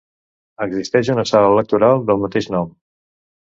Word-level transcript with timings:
Existeix 0.65 1.11
una 1.17 1.27
sala 1.33 1.53
electoral 1.57 2.03
del 2.09 2.21
mateix 2.27 2.51
nom. 2.59 2.75